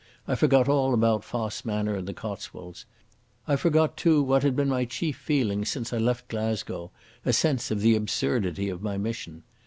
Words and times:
I 0.27 0.33
forgot 0.33 0.67
all 0.67 0.95
about 0.95 1.23
Fosse 1.23 1.63
Manor 1.63 1.93
and 1.95 2.07
the 2.07 2.13
Cotswolds. 2.15 2.87
I 3.47 3.55
forgot, 3.55 3.97
too, 3.97 4.23
what 4.23 4.41
had 4.41 4.55
been 4.55 4.67
my 4.67 4.83
chief 4.83 5.15
feeling 5.15 5.63
since 5.63 5.93
I 5.93 5.99
left 5.99 6.27
Glasgow, 6.27 6.89
a 7.23 7.31
sense 7.31 7.69
of 7.69 7.81
the 7.81 7.95
absurdity 7.95 8.67
of 8.67 8.81
my 8.81 8.97
mission. 8.97 9.43